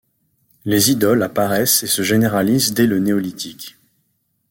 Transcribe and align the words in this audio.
Les 0.65 0.89
idoles 0.89 1.21
apparaissent 1.21 1.83
et 1.83 1.87
se 1.87 2.01
généralisent 2.01 2.73
dès 2.73 2.87
le 2.87 2.97
néolithique. 2.97 3.77